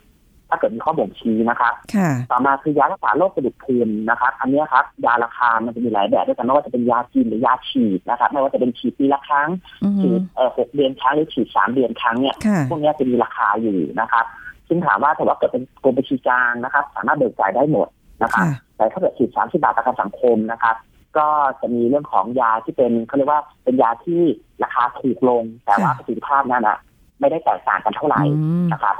[0.51, 9.49] ถ้าเกิดมีข้อบ่งชี้นะครับค่ะต่อมาคือยารักษาโรคกระดูกพรุนนะครับ อันเนี้ยครับ ยาราคามันจะมีหลายแบบด้วยกันไม่ว่าจะเป็นยากินหรือยาฉีดนะครับไม่ว่าจะเป็นฉีดปีละครั้ง
[9.85, 14.25] อือฮึฉีดเอ่อหกเดือนครั้งหรือฉีดสามเดือนครั้งเนี่ยค่ะพวกเนี้ยจะมีราคาอยู่นะครับ
[14.69, 17.89] ซึ่งถามว่าถ้าว่าเกิดเป็นกรมบัญชีกลางนะครับ สามารถเบิกจ่ายได้หมด
[18.23, 20.77] นะครับค่ะแต่ถ้าเกิดฉีดสามสิบาทประกันสังคมนะครับ
[21.19, 21.29] ก็
[21.61, 24.23] จะมีเรื่องของยาที่เป็นเขาเรียกว่าเป็นยาที่
[24.63, 26.79] ราคาถูกลง แต่ว่าประสิทธิภาพนั้นอะ
[27.21, 28.97] ไม่ได้แตกต่างกันเท่าไหร่อืมนะครับ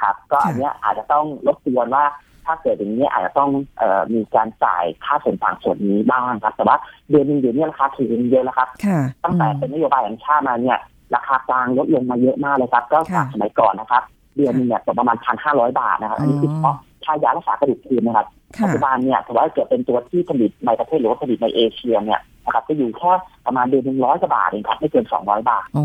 [0.00, 2.04] ครับ ก็อันเนี้ยอาจจะต้องรบกวนว่า
[2.46, 6.76] ถ้าเกิดอย่างนี้ยอาจจะต้องเอ่อมีการจ่ายค่าส่วนต่างส่วนนี้บ้างครับ แต่ว่า
[7.10, 10.78] เดือนหนึงเดือนนี้ราคาถูกลงเยอะแล้วครับค่ะตั้งแต่เป็นนโยบายแห่งชาติมาเนี่ย
[11.14, 14.02] ราคากลางลดลงมาเยอะมากเลยครับ ก็จากสมัยก่อนนะครับ
[14.36, 18.26] เดือนหนึงเนี่ยตกประมาณพันห้าร้อยบาทนะครับ อันนี้คือเฉพาะค่ายารักษากระดูกพรุนนะครับ
[18.62, 23.12] ปัจจุบันเนี่ยถือว่าเกิดเป็นตัวที่ผลิตในประเทศหรือว่าผลิตในเอเชียเนี่ย นะครับจะอยู่แค่
[23.46, 25.84] ประมาณเดือนหนึ่งร้อยกว่าบาทเองครับไม่เกินสองร้อยบาทโอ้